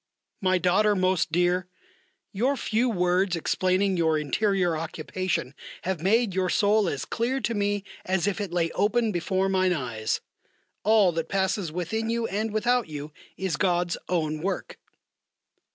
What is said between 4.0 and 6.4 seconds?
interior occupation have made